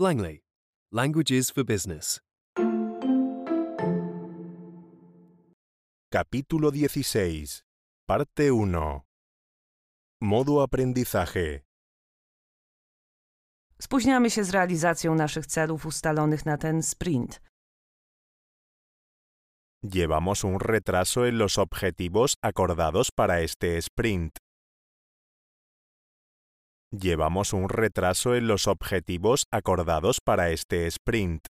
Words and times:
Langley. 0.00 0.40
Languages 0.92 1.50
for 1.50 1.62
Business. 1.62 2.20
Capítulo 6.10 6.70
16. 6.70 7.62
Parte 8.08 8.50
1. 8.50 9.00
Modo 10.22 10.62
aprendizaje. 10.62 11.60
Spóźniamy 13.80 14.30
się 14.30 14.44
z 14.44 14.50
realizacją 14.50 15.14
naszych 15.14 15.46
celów 15.46 15.86
ustalonych 15.86 16.46
na 16.46 16.56
ten 16.56 16.82
sprint. 16.82 17.40
Llevamos 19.82 20.44
un 20.44 20.60
retraso 20.60 21.28
en 21.28 21.38
los 21.38 21.58
objetivos 21.58 22.34
acordados 22.42 23.10
para 23.10 23.40
este 23.40 23.82
sprint. 23.82 24.38
Llevamos 26.92 27.52
un 27.52 27.68
retraso 27.68 28.34
en 28.34 28.48
los 28.48 28.66
objetivos 28.66 29.44
acordados 29.52 30.18
para 30.20 30.50
este 30.50 30.88
sprint. 30.88 31.46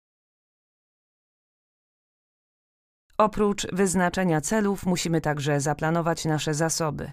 Oprócz 3.18 3.68
wyznaczenia 3.74 4.42
celów 4.42 4.86
musimy 4.86 5.22
także 5.22 5.62
zaplanować 5.62 6.26
nasze 6.26 6.54
zasoby. 6.54 7.12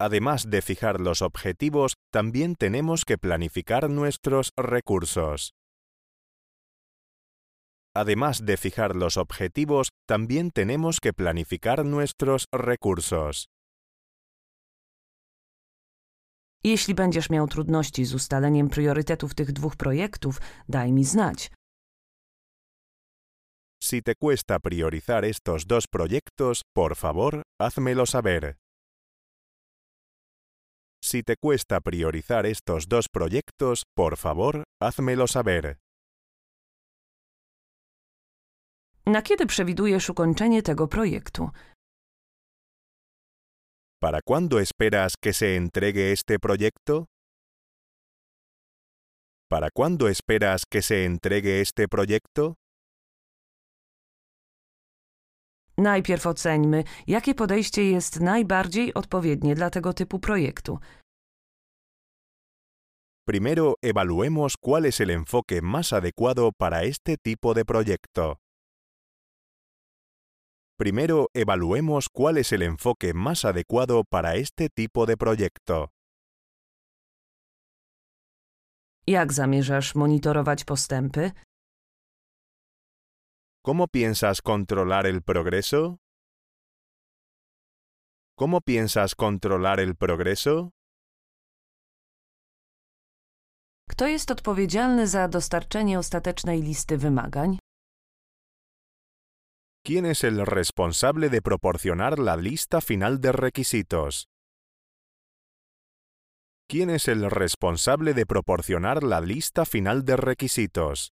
Además 0.00 0.46
de 0.46 0.62
fijar 0.62 1.00
los 1.00 1.22
objetivos, 1.22 1.94
también 2.10 2.56
tenemos 2.56 3.04
que 3.04 3.18
planificar 3.18 3.90
nuestros 3.90 4.50
recursos. 4.58 5.52
Además 7.94 8.44
de 8.44 8.56
fijar 8.56 8.96
los 8.96 9.16
objetivos, 9.16 9.88
también 10.08 10.50
tenemos 10.50 11.00
que 11.00 11.12
planificar 11.12 11.84
nuestros 11.84 12.46
recursos. 12.52 13.53
Jeśli 16.64 16.94
będziesz 16.94 17.30
miał 17.30 17.48
trudności 17.48 18.04
z 18.04 18.14
ustaleniem 18.14 18.68
priorytetów 18.68 19.34
tych 19.34 19.52
dwóch 19.52 19.76
projektów, 19.76 20.40
daj 20.68 20.92
mi 20.92 21.04
znać. 21.04 21.50
Si 23.82 24.02
te 24.02 24.14
cuesta 24.14 24.60
priorizar 24.60 25.24
estos 25.24 25.66
dos 25.66 25.86
proyectos, 25.86 26.62
por 26.74 26.96
favor, 26.96 27.42
házmelo 27.62 28.06
saber. 28.06 28.54
Si 31.04 31.22
te 31.22 31.34
cuesta 31.36 31.80
priorizar 31.80 32.46
estos 32.46 32.86
dos 32.86 33.08
proyectos, 33.08 33.82
por 33.94 34.16
favor, 34.16 34.62
házmelo 34.82 35.26
saber. 35.26 35.76
Na 39.06 39.22
kiedy 39.22 39.46
przewidujesz 39.46 40.10
ukończenie 40.10 40.62
tego 40.62 40.88
projektu? 40.88 41.50
¿Para 44.00 44.20
cuándo 44.22 44.58
esperas 44.58 45.14
que 45.20 45.32
se 45.32 45.56
entregue 45.56 46.12
este 46.12 46.38
proyecto? 46.38 47.06
¿Para 49.48 49.70
cuándo 49.70 50.08
esperas 50.08 50.64
que 50.70 50.82
se 50.82 51.04
entregue 51.04 51.60
este 51.60 51.88
proyecto? 51.88 52.54
Najpierw 55.78 56.26
oceńmy, 56.26 56.84
jakie 57.06 57.34
podejście 57.34 57.90
jest 57.90 58.20
najbardziej 58.20 58.94
odpowiednie 58.94 59.54
dla 59.54 59.70
tego 59.70 59.92
typu 59.92 60.18
projektu. 60.18 60.78
Primero 63.26 63.74
evaluemos 63.82 64.56
cuál 64.56 64.84
es 64.84 65.00
el 65.00 65.10
enfoque 65.10 65.62
más 65.62 65.92
adecuado 65.92 66.52
para 66.52 66.82
este 66.82 67.16
tipo 67.16 67.54
de 67.54 67.64
proyecto. 67.64 68.36
Primero 70.76 71.28
evaluemos 71.34 72.08
cuál 72.08 72.36
es 72.36 72.50
el 72.52 72.62
enfoque 72.62 73.14
más 73.14 73.44
adecuado 73.44 74.02
para 74.02 74.34
este 74.34 74.68
tipo 74.68 75.06
de 75.06 75.16
proyecto. 75.16 75.90
Jak 79.06 79.32
zamierzasz 79.32 79.94
monitorować 79.94 80.64
postępy? 80.64 81.30
¿Cómo 83.64 83.86
piensas 83.88 84.42
controlar 84.42 85.06
el 85.06 85.22
progreso? 85.22 85.96
¿Cómo 88.36 88.60
piensas 88.60 89.14
controlar 89.14 89.80
el 89.80 89.94
progreso? 89.96 90.70
Kto 93.90 94.06
jest 94.06 94.30
odpowiedzialny 94.30 95.06
za 95.06 95.28
dostarczenie 95.28 95.98
ostatecznej 95.98 96.62
listy 96.62 96.98
wymagań? 96.98 97.58
¿Quién 99.86 100.06
es 100.06 100.24
el 100.24 100.46
responsable 100.46 101.28
de 101.28 101.42
proporcionar 101.42 102.18
la 102.18 102.36
lista 102.36 102.80
final 102.80 103.20
de 103.20 103.32
requisitos? 103.32 104.28
¿Quién 106.66 106.88
es 106.88 107.06
el 107.06 107.30
responsable 107.30 108.14
de 108.14 108.24
proporcionar 108.24 109.02
la 109.02 109.20
lista 109.20 109.66
final 109.66 110.02
de 110.06 110.16
requisitos? 110.16 111.10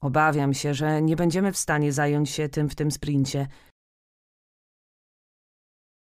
Obawiam 0.00 0.54
się, 0.54 0.74
że 0.74 1.02
nie 1.02 1.16
będziemy 1.16 1.52
w 1.52 1.58
stanie 1.58 1.92
zająć 1.92 2.30
się 2.30 2.48
tym 2.48 2.68
w 2.68 2.74
tym 2.74 2.90
sprincie. 2.90 3.46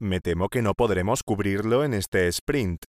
Me 0.01 0.21
temo 0.21 0.49
que 0.49 0.63
no 0.63 0.75
podremos 0.75 1.23
cubrirlo 1.23 1.85
en 1.85 1.95
este 1.95 2.33
sprint. 2.33 2.85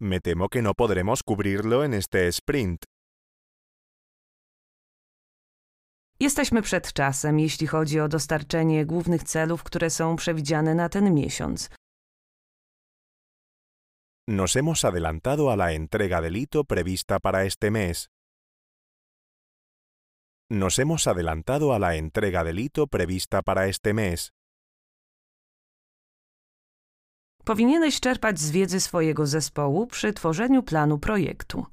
Me 0.00 0.20
temo 0.20 0.48
que 0.48 0.62
no 0.62 0.74
podremos 0.74 1.22
cubrirlo 1.22 1.84
en 1.84 1.94
este 1.94 2.28
sprint. 2.32 2.84
Jesteśmy 6.20 6.62
przed 6.62 6.92
czasem, 6.92 7.38
jeśli 7.40 7.66
chodzi 7.66 8.00
o 8.00 8.08
dostarczenie 8.08 8.86
głównych 8.86 9.22
celów, 9.22 9.62
które 9.62 9.90
są 9.90 10.16
przewidziane 10.16 10.74
na 10.74 10.88
ten 10.88 11.14
miesiąc. 11.14 11.70
Nos 14.28 14.52
hemos 14.52 14.84
adelantado 14.84 15.52
a 15.52 15.54
la 15.54 15.70
entrega 15.70 16.20
del 16.22 16.34
hito 16.34 16.64
prevista 16.64 17.20
para 17.20 17.44
este 17.44 17.70
mes. 17.70 18.08
Nos 20.50 20.76
hemos 20.76 21.06
adelantado 21.06 21.74
a 21.74 21.78
la 21.78 21.94
entrega 21.94 22.44
del 22.44 22.58
hito 22.58 22.86
prevista 22.86 23.42
para 23.42 23.66
este 23.66 23.94
mes. 23.94 24.30
Powinieneś 27.44 28.00
czerpać 28.00 28.40
z 28.40 28.50
wiedzy 28.50 28.80
swojego 28.80 29.26
zespołu 29.26 29.86
przy 29.86 30.12
tworzeniu 30.12 30.62
planu 30.62 30.98
projektu. 30.98 31.66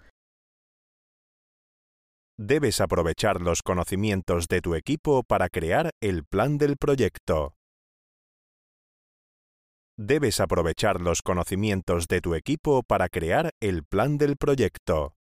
Debes 2.38 2.81
aprovechar 2.81 3.40
los 3.40 3.63
conocimientos 3.63 4.50
de 4.50 4.59
tu 4.59 4.75
equipo 4.75 5.23
para 5.23 5.47
crear 5.47 5.91
el 6.01 6.25
plan 6.25 6.57
del 6.57 6.75
proyecto. 6.75 7.56
Debes 9.97 10.41
aprovechar 10.41 11.00
los 11.00 11.22
conocimientos 11.22 12.09
de 12.09 12.19
tu 12.19 12.35
equipo 12.35 12.84
para 12.84 13.07
crear 13.07 13.51
el 13.62 13.85
plan 13.85 14.18
del 14.18 14.35
proyecto. 14.35 15.16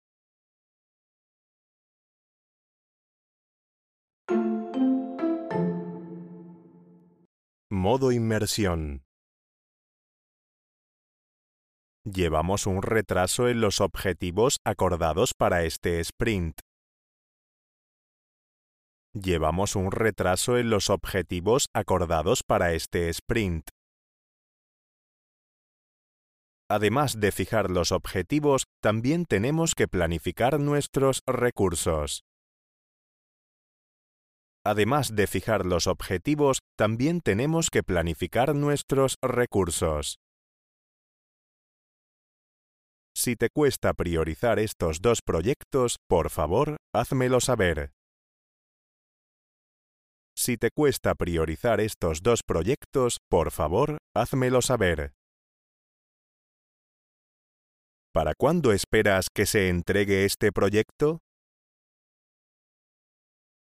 Modo 7.69 8.13
inmersión. 8.13 9.03
Llevamos 12.05 12.67
un 12.69 12.83
retraso 12.83 13.49
en 13.49 13.61
los 13.61 13.81
objetivos 13.81 14.59
acordados 14.65 15.35
para 15.35 15.65
este 15.65 15.99
sprint. 15.99 16.61
Llevamos 19.13 19.75
un 19.75 19.91
retraso 19.91 20.57
en 20.57 20.71
los 20.71 20.89
objetivos 20.89 21.67
acordados 21.75 22.45
para 22.45 22.75
este 22.75 23.09
sprint. 23.09 23.69
Además 26.69 27.19
de 27.19 27.33
fijar 27.33 27.71
los 27.71 27.91
objetivos, 27.91 28.67
también 28.81 29.25
tenemos 29.27 29.75
que 29.75 29.89
planificar 29.89 30.61
nuestros 30.61 31.23
recursos. 31.27 32.23
Además 34.65 35.17
de 35.17 35.27
fijar 35.27 35.67
los 35.67 35.89
objetivos, 35.89 36.61
también 36.79 37.21
tenemos 37.21 37.71
que 37.71 37.83
planificar 37.83 38.55
nuestros 38.55 39.17
recursos. 39.21 40.21
Si 43.13 43.35
te 43.35 43.49
cuesta 43.51 43.93
priorizar 43.95 44.61
estos 44.61 45.01
dos 45.01 45.21
proyectos, 45.21 45.97
por 46.09 46.31
favor, 46.31 46.77
házmelo 46.95 47.41
saber. 47.41 47.91
Si 50.43 50.57
te 50.57 50.71
cuesta 50.71 51.15
priorizar 51.15 51.83
estos 51.83 52.23
dos 52.23 52.43
proyectos, 52.43 53.19
por 53.29 53.51
favor, 53.51 53.99
házmelo 54.17 54.63
saber. 54.63 55.13
¿Para 58.15 58.33
cuándo 58.35 58.73
esperas 58.73 59.27
que 59.29 59.45
se 59.45 59.69
entregue 59.69 60.25
este 60.25 60.51
proyecto? 60.51 61.19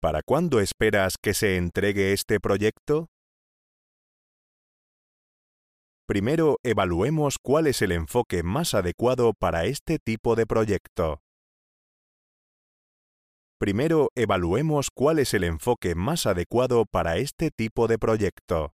¿Para 0.02 0.22
cuándo 0.22 0.62
esperas 0.62 1.16
que 1.22 1.34
se 1.34 1.58
entregue 1.58 2.14
este 2.14 2.40
proyecto? 2.40 3.08
Primero 6.08 6.60
evaluemos 6.64 7.40
cuál 7.44 7.68
es 7.68 7.82
el 7.82 7.92
enfoque 7.92 8.42
más 8.42 8.74
adecuado 8.74 9.34
para 9.34 9.66
este 9.66 10.00
tipo 10.00 10.38
de 10.38 10.46
proyecto. 10.48 11.20
Primero 13.60 14.08
evaluemos 14.16 14.90
cuál 14.90 15.20
es 15.20 15.34
el 15.34 15.44
enfoque 15.44 15.94
más 15.94 16.26
adecuado 16.26 16.86
para 16.86 17.18
este 17.18 17.52
tipo 17.52 17.90
de 17.90 18.00
proyecto. 18.00 18.74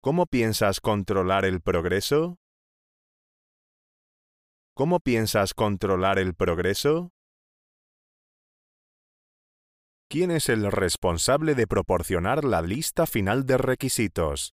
¿Cómo 0.00 0.26
piensas 0.26 0.80
controlar 0.80 1.44
el 1.44 1.60
progreso? 1.60 2.38
¿Cómo 4.76 5.00
piensas 5.00 5.52
controlar 5.52 6.20
el 6.20 6.36
progreso? 6.36 7.10
¿Quién 10.08 10.30
es 10.30 10.48
el 10.48 10.70
responsable 10.70 11.56
de 11.56 11.66
proporcionar 11.66 12.44
la 12.44 12.62
lista 12.62 13.04
final 13.08 13.46
de 13.46 13.58
requisitos? 13.58 14.54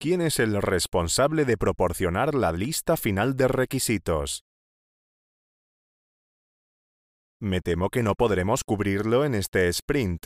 ¿Quién 0.00 0.22
es 0.22 0.38
el 0.38 0.62
responsable 0.62 1.44
de 1.44 1.58
proporcionar 1.58 2.34
la 2.34 2.52
lista 2.52 2.96
final 2.96 3.36
de 3.36 3.48
requisitos? 3.48 4.45
Me 7.40 7.60
temo 7.60 7.90
que 7.90 8.02
no 8.02 8.14
podremos 8.14 8.64
cubrirlo 8.64 9.26
en 9.26 9.34
este 9.34 9.68
sprint. 9.68 10.24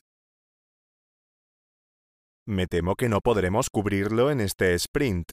Me 2.47 2.69
temo 2.69 2.95
que 2.95 3.09
no 3.09 3.21
podremos 3.21 3.69
cubrirlo 3.69 4.31
en 4.31 4.41
este 4.41 4.75
sprint. 4.75 5.33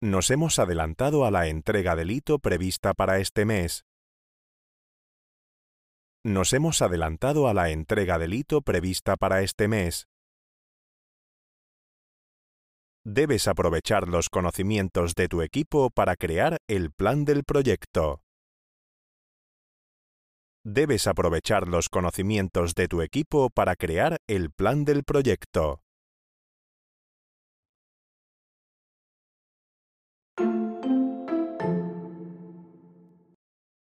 Nos 0.00 0.30
hemos 0.30 0.58
adelantado 0.58 1.26
a 1.26 1.30
la 1.30 1.48
entrega 1.48 1.94
del 1.94 2.10
hito 2.10 2.38
prevista 2.38 2.94
para 2.94 3.18
este 3.18 3.44
mes. 3.44 3.84
Nos 6.24 6.54
hemos 6.54 6.80
adelantado 6.80 7.48
a 7.48 7.54
la 7.54 7.68
entrega 7.68 8.18
del 8.18 8.32
hito 8.32 8.62
prevista 8.62 9.16
para 9.16 9.42
este 9.42 9.68
mes. 9.68 10.06
Debes 13.04 13.46
aprovechar 13.46 14.08
los 14.08 14.30
conocimientos 14.30 15.14
de 15.14 15.28
tu 15.28 15.42
equipo 15.42 15.90
para 15.90 16.16
crear 16.16 16.56
el 16.66 16.90
plan 16.92 17.26
del 17.26 17.44
proyecto. 17.44 18.22
Debes 20.64 21.06
aprovechar 21.06 21.68
los 21.68 21.88
conocimientos 21.88 22.74
de 22.74 22.86
tu 22.86 23.00
equipo 23.00 23.48
para 23.48 23.76
crear 23.76 24.18
el 24.28 24.50
plan 24.50 24.84
del 24.84 25.04
proyecto. 25.04 25.80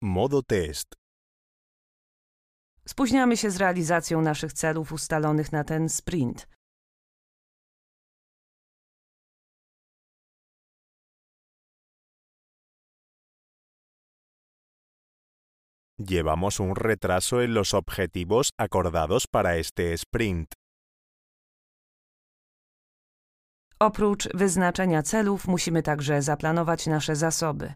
Modo 0.00 0.42
test. 0.42 0.94
Spóźniamy 2.86 3.36
się 3.36 3.50
z 3.50 3.56
realizacją 3.56 4.22
naszych 4.22 4.52
celów 4.52 4.92
ustalonych 4.92 5.52
na 5.52 5.64
ten 5.64 5.88
sprint. 5.88 6.59
Llevamos 16.08 16.60
un 16.60 16.76
retraso 16.76 17.42
en 17.42 17.52
los 17.52 17.74
objetivos 17.74 18.52
acordados 18.58 19.26
para 19.26 19.58
este 19.58 19.92
sprint. 19.92 20.54
Oprócz 23.78 24.28
wyznaczenia 24.34 25.02
celów, 25.02 25.46
musimy 25.46 25.82
także 25.82 26.22
zaplanować 26.22 26.86
nasze 26.86 27.16
zasoby. 27.16 27.74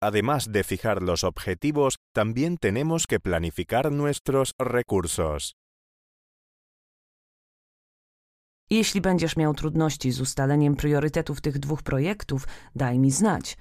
Además 0.00 0.48
de 0.48 0.64
fijar 0.64 1.02
los 1.02 1.24
objetivos, 1.24 1.96
también 2.12 2.58
tenemos 2.58 3.06
que 3.06 3.20
planificar 3.20 3.92
nuestros 3.92 4.52
recursos. 4.58 5.54
Jeśli 8.70 9.00
będziesz 9.00 9.36
miał 9.36 9.54
trudności 9.54 10.12
z 10.12 10.20
ustaleniem 10.20 10.76
priorytetów 10.76 11.40
tych 11.40 11.58
dwóch 11.58 11.82
projektów, 11.82 12.46
daj 12.74 12.98
mi 12.98 13.10
znać. 13.10 13.56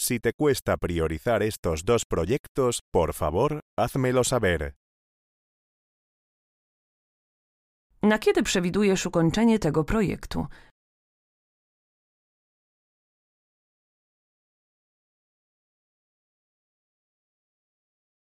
Si 0.00 0.20
te 0.20 0.32
cuesta 0.32 0.76
priorizar 0.76 1.42
estos 1.42 1.82
dos 1.82 2.04
proyectos, 2.04 2.80
por 2.92 3.14
favor, 3.14 3.60
házmelo 3.76 4.24
saber. 4.24 4.72
Na 8.02 8.18
kiedy 8.18 8.42
przewidujesz 8.42 9.06
ukończenie 9.06 9.58
tego 9.58 9.84
projektu? 9.84 10.46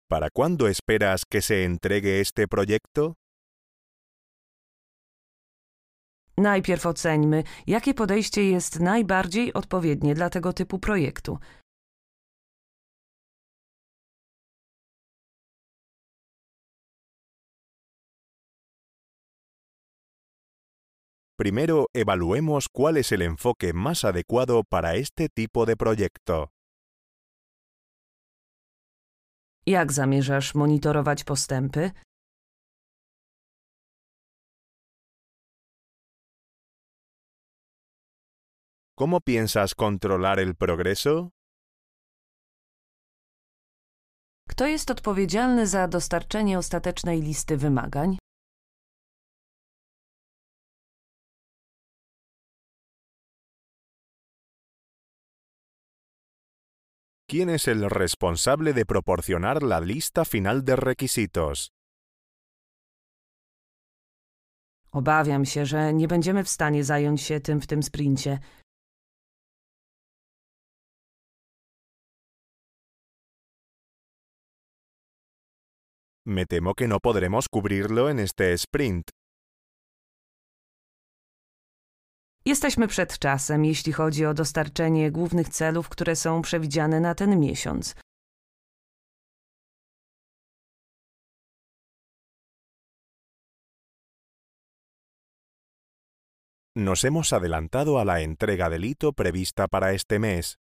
¿Para 0.09 0.29
cuándo 0.29 0.69
esperas 0.69 1.23
que 1.25 1.41
se 1.41 1.65
entregue 1.65 2.21
este 2.21 2.47
proyecto? 2.47 3.15
Najpierw 6.37 6.85
oceńmy, 6.85 7.43
jakie 7.67 7.93
podejście 7.93 8.49
jest 8.49 8.79
najbardziej 8.79 9.53
odpowiednie 9.53 10.15
dla 10.15 10.29
tego 10.29 10.53
typu 10.53 10.79
projektu. 10.79 11.39
Primero 21.37 21.85
evaluemos 21.93 22.67
cuál 22.69 22.97
es 22.97 23.11
el 23.11 23.21
enfoque 23.21 23.73
más 23.73 24.05
adecuado 24.05 24.63
para 24.63 24.95
este 24.95 25.27
tipo 25.29 25.65
de 25.65 25.75
proyecto. 25.75 26.56
Jak 29.67 29.91
zamierzasz 29.91 30.55
monitorować 30.55 31.23
postępy? 31.23 31.91
¿Cómo 38.95 39.21
piensas 39.21 39.75
controlar 39.75 40.39
el 40.39 40.55
progreso? 40.55 41.29
Kto 44.49 44.67
jest 44.67 44.91
odpowiedzialny 44.91 45.67
za 45.67 45.87
dostarczenie 45.87 46.57
ostatecznej 46.57 47.21
listy 47.21 47.57
wymagań? 47.57 48.17
¿Quién 57.29 57.49
es 57.49 57.67
el 57.67 57.89
responsable 57.89 58.71
de 58.71 58.85
proporcionar 58.85 59.61
la 59.61 59.81
lista 59.81 60.23
final 60.23 60.63
de 60.63 60.77
requisitos? 60.77 61.71
Obawiam 64.91 65.45
się, 65.45 65.65
że 65.65 65.93
nie 65.93 66.07
będziemy 66.07 66.43
w 66.43 66.49
stanie 66.49 66.83
zająć 66.83 67.21
się 67.21 67.39
tym 67.39 67.61
w 67.61 67.67
tym 67.67 67.83
sprincie. 67.83 68.39
Me 76.25 76.45
temo 76.45 76.73
que 76.73 76.87
no 76.87 76.99
podremos 76.99 77.45
cubrirlo 77.49 78.09
en 78.11 78.19
este 78.19 78.57
sprint. 78.57 79.16
Jesteśmy 82.47 82.87
przed 82.87 83.19
czasem, 83.19 83.65
jeśli 83.65 83.93
chodzi 83.93 84.25
o 84.25 84.33
dostarczenie 84.33 85.11
głównych 85.11 85.49
celów, 85.49 85.89
które 85.89 86.15
są 86.15 86.41
przewidziane 86.41 86.99
na 86.99 87.15
ten 87.15 87.39
miesiąc. 87.39 87.95
Nos 96.75 97.01
hemos 97.01 97.33
adelantado 97.33 97.99
a 97.99 98.03
la 98.03 98.19
entrega 98.19 98.69
del 98.69 98.81
hito 98.81 99.13
prevista 99.13 99.67
para 99.67 99.91
este 99.91 100.19
mes. 100.19 100.57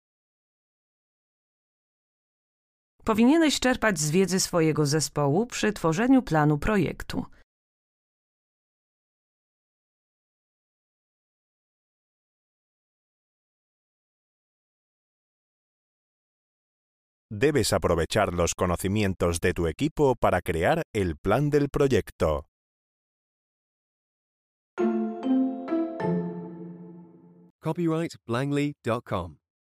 Powinieneś 3.04 3.60
czerpać 3.60 4.00
z 4.00 4.12
wiedzy 4.12 4.40
swojego 4.40 4.86
zespołu 4.86 5.46
przy 5.46 5.74
tworzeniu 5.74 6.22
planu 6.22 6.58
projektu. 6.58 7.26
Debes 17.34 17.72
aprovechar 17.72 18.34
los 18.34 18.56
conocimientos 18.56 19.40
de 19.40 19.54
tu 19.54 19.68
equipo 19.68 20.18
para 20.18 20.42
crear 20.42 20.82
el 20.92 21.16
plan 21.16 21.50
del 21.50 21.70
proyecto. 21.70 22.46